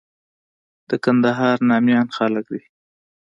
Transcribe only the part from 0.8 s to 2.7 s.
د کندهار ناميان خلک دي.